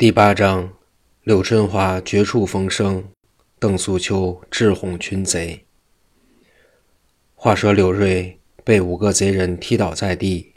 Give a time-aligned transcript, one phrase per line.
[0.00, 0.72] 第八章，
[1.24, 3.04] 柳春华绝处逢生，
[3.58, 5.66] 邓素秋智哄群贼。
[7.34, 10.54] 话说柳瑞被五个贼人踢倒在地，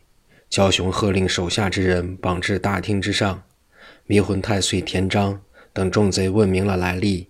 [0.49, 3.43] 焦雄喝令手下之人绑至大厅之上。
[4.05, 5.42] 迷魂太岁田章
[5.73, 7.28] 等众贼问明了来历，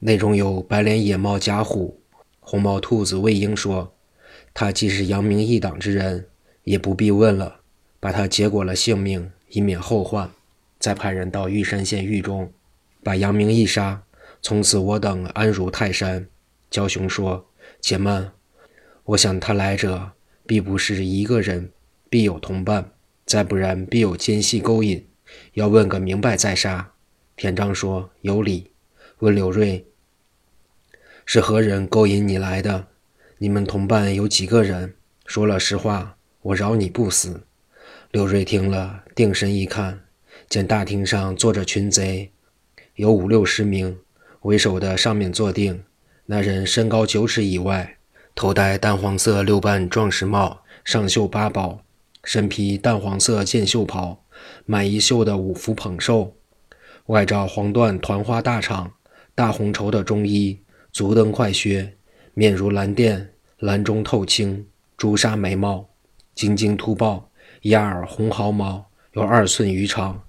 [0.00, 1.98] 内中有白脸野猫贾虎、
[2.40, 3.94] 红毛兔子魏婴说
[4.52, 6.28] ：“他既是扬名一党之人，
[6.64, 7.60] 也不必问了，
[7.98, 10.30] 把他结果了性命，以免后患。”
[10.82, 12.52] 再派人到玉山县狱中，
[13.04, 14.02] 把杨明一杀，
[14.40, 16.26] 从此我等安如泰山。
[16.72, 17.46] 焦雄说
[17.80, 18.32] ：“且慢，
[19.04, 20.10] 我想他来者
[20.44, 21.70] 必不是一个人，
[22.10, 22.90] 必有同伴，
[23.24, 25.06] 再不然必有奸细勾引，
[25.52, 26.90] 要问个明白再杀。”
[27.36, 28.72] 田章说：“有理。”
[29.22, 29.86] 问柳瑞
[31.24, 32.88] ：“是何人勾引你来的？
[33.38, 34.96] 你们同伴有几个人？
[35.26, 37.46] 说了实话，我饶你不死。”
[38.10, 40.00] 柳瑞听了，定神一看。
[40.52, 42.30] 见大厅上坐着群贼，
[42.96, 43.98] 有五六十名，
[44.42, 45.82] 为首的上面坐定。
[46.26, 47.96] 那人身高九尺以外，
[48.34, 51.80] 头戴淡黄色六瓣壮士帽，上绣八宝，
[52.22, 54.22] 身披淡黄色箭袖袍，
[54.66, 56.34] 满衣绣的五福捧寿，
[57.06, 58.90] 外罩黄缎团花大氅，
[59.34, 60.60] 大红绸的中衣，
[60.92, 61.94] 足蹬快靴，
[62.34, 64.66] 面如蓝靛，蓝中透青，
[64.98, 65.88] 朱砂眉毛，
[66.34, 67.30] 晶晶突爆，
[67.62, 70.22] 压耳红毫毛，有二寸余长。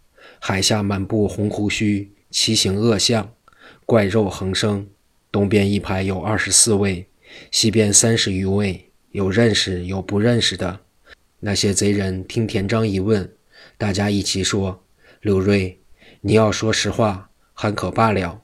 [0.46, 3.34] 海下满布红胡须，奇形恶相，
[3.86, 4.86] 怪肉横生。
[5.32, 7.08] 东边一排有二十四位，
[7.50, 10.82] 西边三十余位，有认识有不认识的。
[11.40, 13.32] 那些贼人听田章一问，
[13.78, 14.84] 大家一起说
[15.24, 15.80] ：“柳瑞，
[16.20, 18.42] 你要说实话，还可罢了；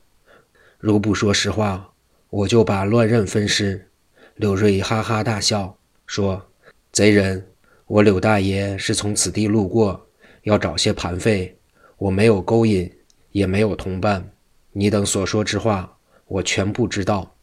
[0.77, 1.92] 如不说实话，
[2.30, 3.89] 我就把乱刃分尸。”
[4.39, 5.77] 柳瑞哈哈大笑，
[6.08, 6.47] 说
[6.94, 7.45] ：“贼人，
[7.88, 10.08] 我柳大爷是从此地路过，
[10.44, 11.53] 要找些盘费。”
[12.00, 12.89] 我没有勾引，
[13.33, 14.31] 也没有同伴，
[14.72, 15.97] 你等所说之话，
[16.28, 17.36] 我全不知道。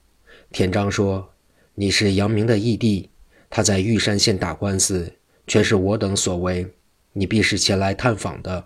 [0.50, 1.28] 田章说
[1.76, 3.10] ：“你是杨明的义弟，
[3.50, 5.12] 他在玉山县打官司，
[5.46, 6.66] 全是我等所为，
[7.12, 8.64] 你必是前来探访的。”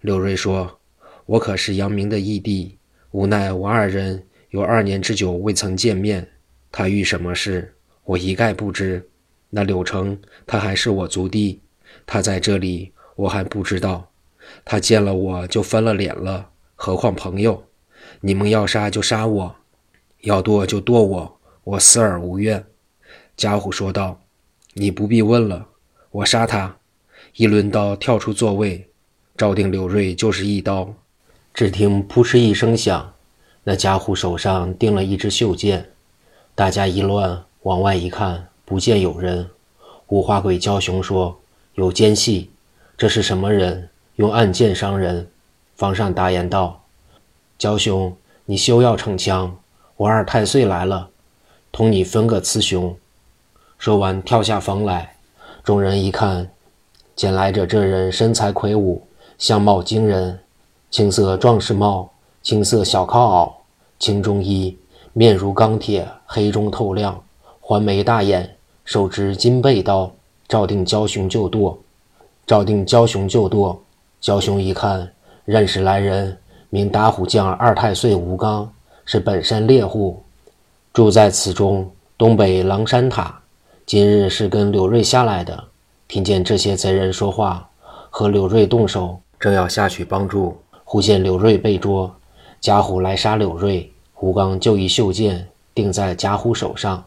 [0.00, 0.80] 刘瑞说
[1.26, 2.78] ：“我可是杨明的义弟，
[3.10, 6.26] 无奈我二人有二年之久未曾见面，
[6.72, 7.74] 他遇什么事，
[8.04, 9.06] 我一概不知。
[9.50, 11.60] 那柳成，他还是我族弟，
[12.06, 14.10] 他在这里，我还不知道。”
[14.64, 17.64] 他见了我就翻了脸了，何况朋友？
[18.20, 19.56] 你们要杀就杀我，
[20.22, 22.64] 要剁就剁我，我死而无怨。
[23.36, 24.20] 家虎说道
[24.74, 25.66] ：“你不必问了，
[26.10, 26.76] 我杀他。”
[27.36, 28.88] 一抡刀跳出座位，
[29.36, 30.92] 照定柳瑞就是一刀。
[31.54, 33.12] 只听扑哧一声响，
[33.64, 35.90] 那家虎手上钉了一支袖箭。
[36.54, 39.48] 大家一乱，往外一看，不见有人。
[40.08, 41.40] 五花鬼焦雄说
[41.74, 42.50] ：“有奸细，
[42.96, 45.28] 这是什么人？”用暗箭伤人，
[45.76, 46.82] 方上答言道
[47.56, 48.12] ：“焦兄，
[48.46, 49.56] 你休要逞强，
[49.96, 51.10] 我二太岁来了，
[51.70, 52.96] 同你分个雌雄。”
[53.78, 55.14] 说完跳下房来。
[55.62, 56.50] 众人一看，
[57.14, 59.00] 见来者这人身材魁梧，
[59.38, 60.40] 相貌惊人，
[60.90, 62.10] 青色壮士帽，
[62.42, 63.52] 青色小靠袄，
[64.00, 64.76] 青中衣，
[65.12, 67.22] 面如钢铁，黑中透亮，
[67.60, 70.10] 环眉大眼，手执金背刀，
[70.48, 71.78] 照定焦雄就剁，
[72.44, 73.80] 照定焦雄就剁。
[74.20, 75.12] 焦雄一看，
[75.44, 76.36] 认识来人，
[76.70, 78.70] 名打虎将二太岁吴刚，
[79.04, 80.22] 是本山猎户，
[80.92, 83.40] 住在此中东北狼山塔。
[83.86, 85.64] 今日是跟柳瑞下来的，
[86.08, 87.70] 听见这些贼人说话，
[88.10, 92.12] 和柳瑞动手，正要下去帮助，忽见柳瑞被捉，
[92.60, 97.04] 贾虎来杀柳瑞，吴刚就一袖箭定在贾虎手上，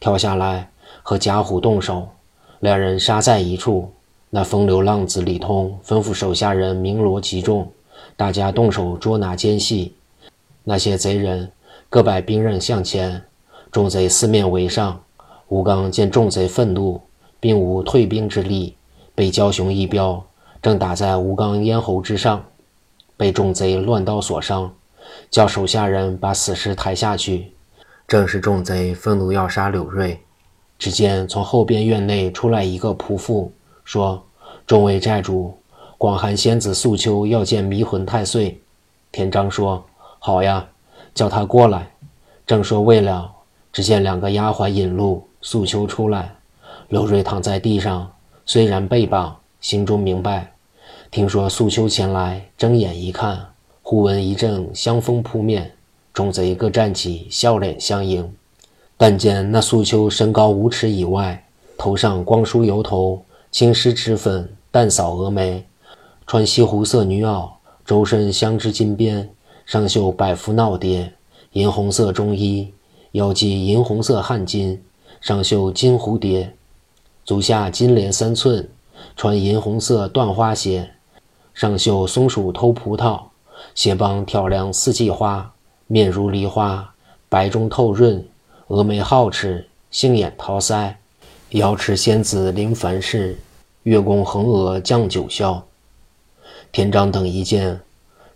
[0.00, 0.70] 跳下来
[1.02, 2.08] 和贾虎动手，
[2.60, 3.92] 两人杀在一处。
[4.36, 7.70] 那风流浪子李通吩咐手下人鸣锣集众，
[8.16, 9.94] 大家动手捉拿奸细。
[10.64, 11.52] 那些贼人
[11.88, 13.22] 各摆兵刃向前，
[13.70, 15.00] 众贼四面围上。
[15.46, 17.00] 吴刚见众贼愤怒，
[17.38, 18.74] 并无退兵之力，
[19.14, 20.20] 被焦雄一镖，
[20.60, 22.44] 正打在吴刚咽喉之上，
[23.16, 24.74] 被众贼乱刀所伤，
[25.30, 27.52] 叫手下人把死尸抬下去。
[28.08, 30.18] 正是众贼愤怒要杀柳瑞，
[30.76, 33.52] 只见从后边院内出来一个仆妇。
[33.84, 34.24] 说
[34.66, 35.54] ：“众位寨主，
[35.98, 38.58] 广寒仙子素秋要见迷魂太岁。”
[39.12, 39.84] 田章说
[40.18, 40.66] ：“好呀，
[41.14, 41.90] 叫他过来。”
[42.46, 43.30] 正说未了，
[43.72, 46.34] 只见两个丫鬟引路，素秋出来。
[46.88, 48.10] 刘瑞躺在地上，
[48.44, 50.52] 虽然被绑，心中明白。
[51.10, 53.40] 听说素秋前来，睁眼一看，
[53.82, 55.72] 忽闻一阵香风扑面，
[56.12, 58.30] 众贼各站起，笑脸相迎。
[58.96, 61.44] 但见那素秋身高五尺以外，
[61.78, 63.22] 头上光梳油头。
[63.54, 65.64] 青湿脂粉，淡扫蛾眉，
[66.26, 67.48] 穿西湖色女袄，
[67.86, 69.30] 周身镶织金边，
[69.64, 71.12] 上绣百福闹蝶，
[71.52, 72.74] 银红色中衣，
[73.12, 74.80] 腰系银红色汗巾，
[75.20, 76.52] 上绣金蝴蝶，
[77.24, 78.68] 足下金莲三寸，
[79.16, 80.90] 穿银红色缎花鞋，
[81.54, 83.20] 上绣松鼠偷葡萄，
[83.76, 85.54] 鞋帮挑梁四季花，
[85.86, 86.92] 面如梨花，
[87.28, 88.26] 白中透润，
[88.66, 90.96] 峨眉皓齿，杏眼桃腮，
[91.54, 93.38] 瑶池仙子临凡世，
[93.84, 95.62] 月宫横娥降九霄。
[96.72, 97.80] 田章等一见，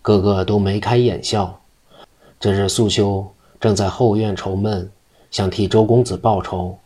[0.03, 1.59] 个个都眉开眼笑。
[2.39, 3.27] 这日素秋
[3.59, 4.89] 正在后院愁闷，
[5.33, 6.79] 想替周公子报仇。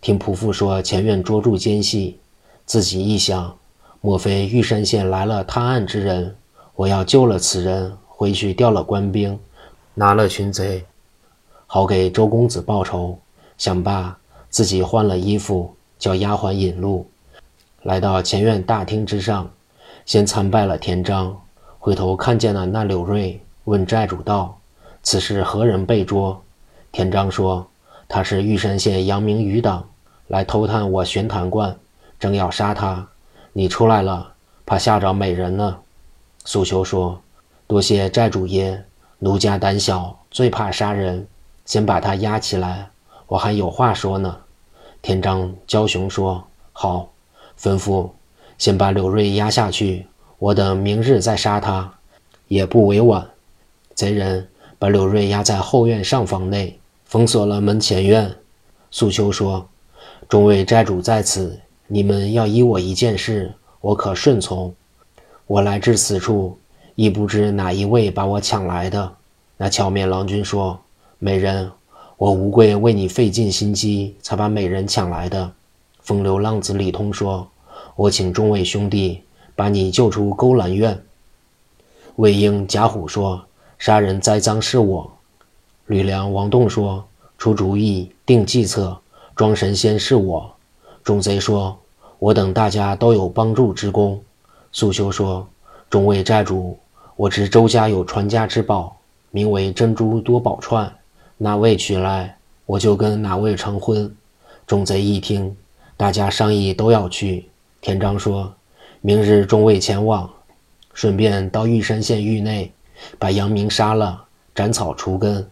[0.00, 2.20] 听仆妇说前院捉住奸细，
[2.64, 3.52] 自己一想，
[4.00, 6.36] 莫非玉山县来了探案之人？
[6.76, 9.36] 我要救了此人，回去调了官兵，
[9.94, 10.84] 拿了群贼，
[11.66, 13.18] 好给周公子报仇。
[13.58, 14.16] 想罢，
[14.50, 17.08] 自己换了衣服，叫丫鬟引路，
[17.82, 19.48] 来到前院大厅之上。
[20.06, 21.40] 先参拜了田章，
[21.78, 24.58] 回头看见了那柳瑞，问寨主道
[25.04, 26.42] ：“此事何人被捉？”
[26.90, 27.68] 田章说
[28.08, 29.86] ：“他是玉山县阳明余党，
[30.26, 31.76] 来偷探我玄坛观，
[32.18, 33.06] 正要杀他。
[33.52, 34.32] 你出来了，
[34.64, 35.76] 怕吓着美人呢。”
[36.44, 37.20] 素秋说
[37.68, 38.82] ：“多谢寨主爷，
[39.18, 41.28] 奴家胆小，最怕杀人。
[41.66, 42.88] 先把他押起来，
[43.28, 44.38] 我还有话说呢。”
[45.02, 47.10] 田章焦雄说：“好，
[47.58, 48.08] 吩咐。”
[48.58, 50.06] 先把柳瑞押下去，
[50.38, 51.90] 我等明日再杀他，
[52.48, 53.26] 也不为晚。
[53.94, 54.46] 贼人
[54.78, 58.30] 把柳瑞押在后院上房内，封锁了门前院。
[58.90, 59.66] 素秋说
[60.28, 64.74] ：“众位寨主在此，你们要依我一件事，我可顺从。
[65.46, 66.58] 我来至此处，
[66.94, 69.10] 亦不知哪一位把我抢来的。”
[69.56, 70.78] 那巧面郎君说
[71.18, 71.70] ：“美人，
[72.20, 75.50] 我吴贵为你费尽心机，才把美人抢来的。”
[76.04, 77.48] 风流浪子李通说。
[77.96, 79.22] 我请众位兄弟
[79.56, 81.02] 把你救出勾栏院。
[82.16, 83.42] 魏婴、贾虎说
[83.78, 85.10] ：“杀人栽赃是我。”
[85.86, 87.02] 吕梁、王栋说
[87.38, 88.94] ：“出主意、定计策、
[89.34, 90.54] 装神仙是我。”
[91.02, 91.74] 众贼说
[92.20, 94.20] ：“我等大家都有帮助之功。”
[94.72, 95.46] 素修说
[95.88, 96.78] ：“众位寨主，
[97.16, 98.94] 我知周家有传家之宝，
[99.30, 100.90] 名为珍珠多宝串，
[101.42, 104.14] 哪位取来，我就跟哪位成婚。”
[104.68, 105.56] 众贼一听，
[105.96, 107.48] 大家商议都要去。
[107.80, 108.54] 田章说
[109.00, 110.30] ：“明日众位前往，
[110.92, 112.70] 顺便到玉山县狱内，
[113.18, 115.48] 把杨明杀了，斩草除根，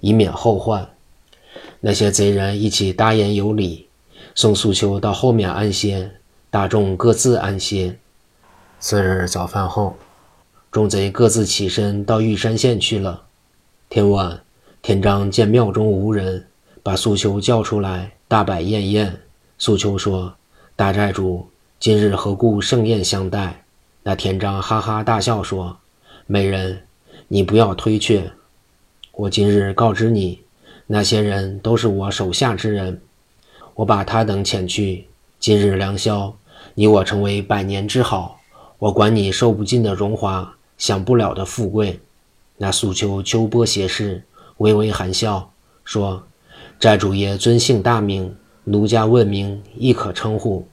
[0.00, 0.84] 以免后患。”
[1.78, 3.86] 那些贼人一起答言有礼，
[4.34, 6.10] 送素秋到后面安歇，
[6.50, 7.96] 大众各自安歇。
[8.80, 9.94] 次日早饭后，
[10.72, 13.22] 众贼各自起身到玉山县去了。
[13.88, 14.40] 天晚，
[14.80, 16.46] 田章见庙中无人，
[16.82, 19.20] 把素秋叫出来，大摆宴宴。
[19.58, 20.32] 素秋说
[20.76, 21.46] ：“大寨主。”
[21.78, 23.64] 今日何故盛宴相待？
[24.02, 25.76] 那田章哈哈大笑说
[26.26, 26.80] ：“美人，
[27.26, 28.30] 你不要推却。
[29.12, 30.40] 我今日告知你，
[30.86, 33.00] 那些人都是我手下之人。
[33.74, 35.06] 我把他等遣去。
[35.38, 36.34] 今日良宵，
[36.74, 38.40] 你我成为百年之好。
[38.78, 42.00] 我管你受不尽的荣华，享不了的富贵。”
[42.56, 44.24] 那素秋秋波斜视，
[44.58, 45.52] 微微含笑
[45.84, 46.22] 说
[46.78, 48.36] ：“寨主爷尊姓大名？
[48.64, 50.66] 奴家问名亦可称呼。”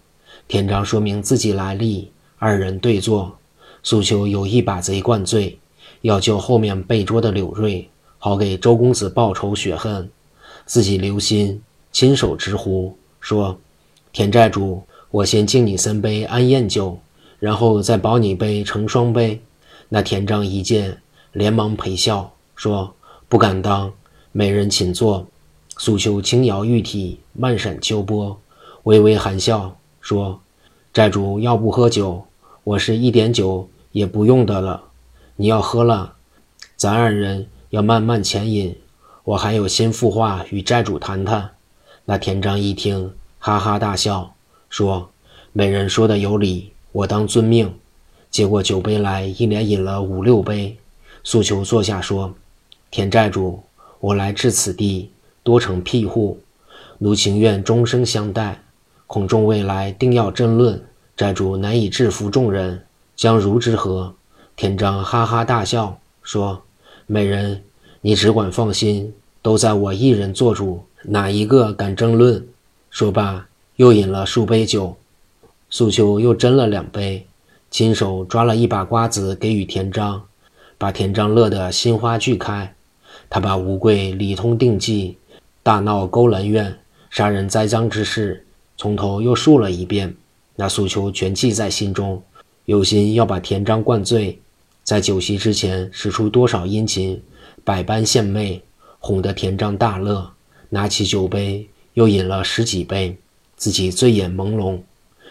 [0.48, 3.38] 田章说明自己来历，二人对坐。
[3.84, 5.58] 素秋有意把贼灌醉，
[6.02, 7.88] 要救后面被捉的柳瑞，
[8.18, 10.10] 好给周公子报仇雪恨。
[10.66, 11.62] 自己留心，
[11.92, 13.60] 亲手直呼，说
[14.12, 17.00] ：“田寨主，我先敬你三杯安宴酒，
[17.38, 19.40] 然后再保你杯成双杯。”
[19.90, 20.98] 那田章一见，
[21.32, 22.92] 连忙陪笑说
[23.28, 23.92] ：“不敢当，
[24.32, 25.28] 美人请坐。”
[25.78, 28.40] 素秋轻摇玉体，慢闪秋波，
[28.84, 29.78] 微微含笑。
[30.00, 30.40] 说
[30.94, 32.26] ：“债主要不喝酒，
[32.64, 34.84] 我是一点酒也不用的了。
[35.36, 36.14] 你要喝了，
[36.78, 38.74] 咱二人要慢慢浅饮。
[39.26, 41.50] 我还有心腹话与债主谈谈。”
[42.06, 44.36] 那田章一听，哈哈大笑，
[44.70, 45.10] 说
[45.52, 47.74] ：“美人说的有理，我当遵命。”
[48.32, 50.78] 接过酒杯来，一连饮了五六杯。
[51.24, 52.36] 素秋坐下说
[52.92, 53.64] ：“田寨主，
[54.00, 55.12] 我来至此地，
[55.44, 56.40] 多成庇护，
[57.00, 58.62] 奴情愿终生相待。”
[59.08, 60.84] 恐众未来定要争论，
[61.16, 64.16] 寨主难以制服众人，将如之何？
[64.56, 66.64] 田章哈哈大笑说
[67.06, 67.62] ：“美人，
[68.02, 72.48] 你只管放心，都在我一人做主，哪一个敢争论？”
[72.90, 74.96] 说罢，又饮了数杯酒。
[75.70, 77.28] 素秋又斟了两杯，
[77.70, 80.24] 亲手抓了一把瓜子给予田章，
[80.78, 82.75] 把田章乐得心花俱开。
[83.30, 85.18] 他把吴贵理通定计，
[85.64, 86.78] 大闹勾栏院，
[87.10, 88.46] 杀人栽赃之事。
[88.78, 90.16] 从头又述了一遍，
[90.56, 92.22] 那素秋全记在心中，
[92.66, 94.40] 有心要把田章灌醉，
[94.84, 97.22] 在酒席之前使出多少殷勤，
[97.64, 98.62] 百般献媚，
[99.00, 100.30] 哄得田章大乐，
[100.70, 103.18] 拿起酒杯又饮了十几杯，
[103.56, 104.80] 自己醉眼朦胧，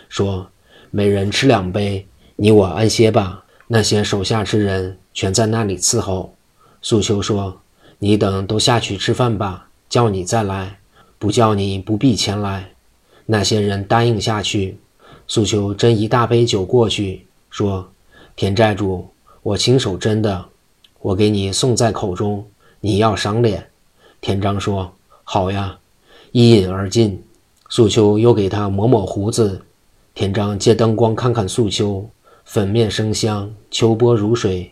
[0.08, 0.48] 说
[0.90, 6.34] ：“每人吃两杯，你我安歇吧。”那些手下之人全在那里伺候。
[6.82, 7.58] 素秋说
[8.04, 10.78] ：“你等都下去吃饭吧，叫你再来，
[11.18, 12.73] 不叫你不必前来。”
[13.25, 14.76] 那些人答应下去。
[15.26, 17.88] 素秋斟一大杯酒过去，说
[18.37, 19.08] ：“田寨主。”
[19.42, 20.44] 我亲手斟的，
[21.00, 22.44] 我给你送在口中，
[22.80, 23.70] 你要赏脸。
[24.20, 24.92] 田章说
[25.25, 25.78] ：“好呀。”
[26.32, 27.23] 一饮而尽。
[27.70, 29.62] 素秋又给他抹抹胡子。
[30.14, 32.06] 田章借灯光看看素秋，
[32.44, 34.70] 粉面生香，秋波如水，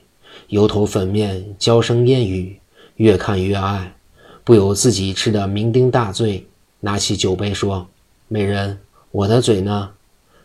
[0.48, 2.58] 油头粉面，娇声艳语，
[3.02, 3.96] 越看越爱，
[4.44, 6.46] 不由自己吃得酩酊大醉，
[6.78, 7.88] 拿起酒杯说
[8.28, 8.78] ：“美人，
[9.10, 9.90] 我的嘴呢？”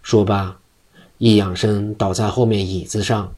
[0.02, 0.58] 说罢，
[1.20, 3.32] 一仰身倒在后面椅子上。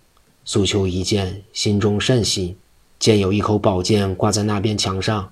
[0.45, 2.55] 素秋一见，心中甚喜，
[2.97, 5.29] 见有一口宝剑挂在那边墙上，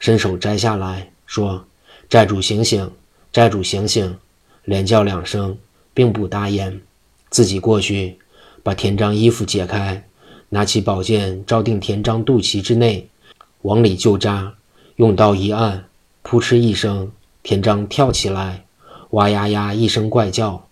[0.00, 1.64] 伸手摘下来，说
[2.10, 2.90] ：“寨主醒醒，
[3.32, 4.18] 寨主醒醒！”
[4.66, 5.56] 连叫两声，
[5.94, 6.80] 并不答言。
[7.30, 8.18] 自己过去，
[8.64, 10.04] 把田章衣服解开，
[10.48, 13.08] 拿起宝剑照定田章肚脐之内，
[13.62, 14.54] 往里就扎，
[14.96, 15.84] 用刀一按，
[16.22, 17.10] 扑哧一声，
[17.42, 18.64] 田章跳起来，
[19.10, 20.66] 哇呀呀一声怪叫，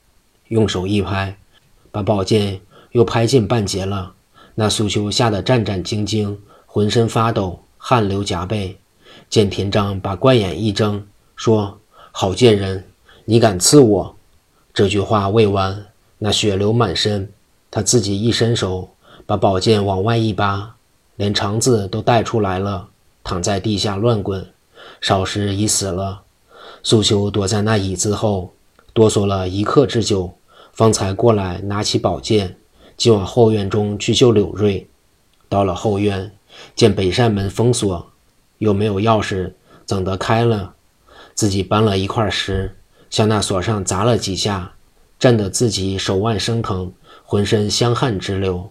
[0.49, 1.37] 用手一拍，
[1.91, 2.61] 把宝剑。
[2.93, 4.15] 又拍进半截了，
[4.55, 8.79] 那苏秋吓得战战兢兢，浑身发抖，汗流浃背。
[9.29, 11.79] 见田章把怪眼一睁，说
[12.11, 12.85] ：“好贱人，
[13.27, 14.17] 你敢刺我！”
[14.73, 15.85] 这句话未完，
[16.17, 17.31] 那血流满身，
[17.71, 18.89] 他自己一伸手，
[19.27, 20.76] 把宝剑往外一拔，
[21.17, 22.89] 连肠子都带出来了，
[23.25, 24.47] 躺在地下乱滚，
[25.01, 26.23] 少时已死了。
[26.83, 28.53] 素秋躲在那椅子后，
[28.93, 30.33] 哆嗦了一刻之久，
[30.73, 32.57] 方才过来拿起宝剑。
[32.97, 34.89] 即往后院中去救柳瑞，
[35.51, 36.33] 到了后院，
[36.75, 38.07] 见北扇门封锁，
[38.57, 39.53] 又没有钥匙，
[39.85, 40.73] 怎得开了？
[41.35, 42.75] 自己搬了一块石，
[43.11, 44.73] 向那锁上砸了几下，
[45.19, 46.91] 震得自己手腕生疼，
[47.23, 48.71] 浑身香汗直流。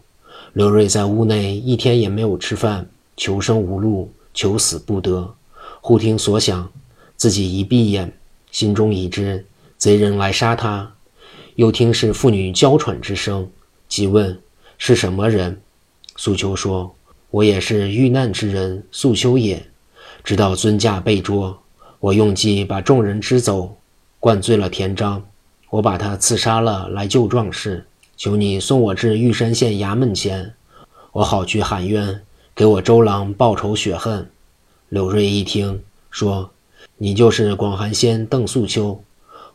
[0.56, 5.36] 刘瑞在屋内一天也没有吃饭，求生无路，求死不得。
[5.82, 6.72] 忽听所响，
[7.18, 8.14] 自己一闭眼，
[8.52, 9.46] 心中已知
[9.78, 10.94] 贼人来杀他。
[11.56, 13.46] 又听是妇女娇喘之声。
[13.90, 14.40] 即问
[14.78, 15.60] 是什么人？
[16.16, 16.96] 素秋说
[17.32, 19.62] ：“我也是遇难之人，素秋也。
[20.24, 21.60] 知道尊驾被捉，
[22.00, 23.76] 我用计把众人支走，
[24.22, 25.22] 灌醉了田章，
[25.70, 27.86] 我把他刺杀了，来救壮士。
[28.18, 30.54] 求你送我至玉山县衙门前，
[31.12, 32.22] 我好去喊冤，
[32.54, 34.30] 给我周郎报仇雪恨。”
[34.90, 35.82] 柳瑞一听，
[36.12, 36.52] 说
[36.98, 39.04] ：“你就是广寒仙邓素秋，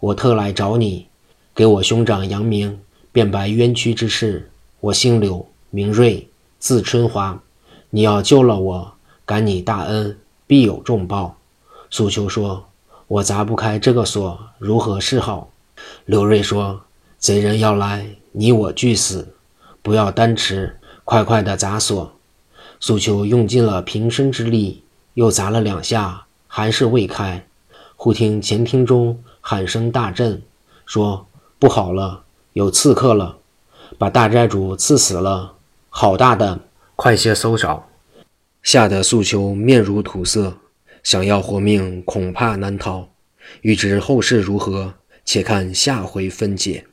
[0.00, 1.06] 我特来找你，
[1.54, 2.78] 给我兄长扬名。”
[3.12, 6.28] 辩白冤屈之事，我姓柳，名瑞，
[6.60, 7.42] 字春华。
[7.90, 8.92] 你要救了我，
[9.26, 11.36] 感你大恩，必有重报。
[11.90, 12.68] 素秋说
[13.08, 15.50] ：“我砸不开这个锁，如何是好？”
[16.06, 16.82] 刘瑞说
[17.18, 19.34] ：“贼人要来，你我俱死，
[19.82, 22.12] 不要单持，快快的砸锁。”
[22.80, 24.84] 素秋用尽了平生之力，
[25.14, 27.46] 又砸了两下，还是未开。
[27.96, 30.40] 忽听前厅中喊声大震，
[30.86, 31.26] 说
[31.58, 33.36] ：“不好了！”有刺客了，
[33.98, 35.54] 把大寨主刺死了！
[35.88, 36.60] 好大胆，
[36.96, 37.88] 快些搜找！
[38.62, 40.54] 吓得素秋面如土色，
[41.02, 43.08] 想要活命恐怕难逃。
[43.60, 44.94] 欲知后事如何，
[45.24, 46.86] 且看下回分解。